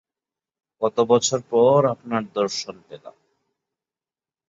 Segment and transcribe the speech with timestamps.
[0.81, 3.15] কতো বছর পর আপনার দর্শন পেলাম!